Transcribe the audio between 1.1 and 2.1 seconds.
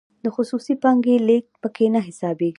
لیږد پکې نه